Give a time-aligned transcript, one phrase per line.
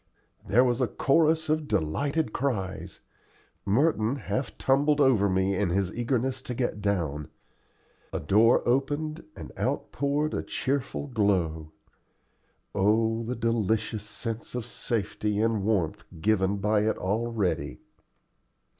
[0.47, 3.01] There was a chorus of delighted cries.
[3.65, 7.27] Merton half tumbled over me in his eagerness to get down.
[8.11, 11.69] A door opened, and out poured a cheerful glow.
[12.73, 17.79] Oh the delicious sense of safety and warmth given by it already!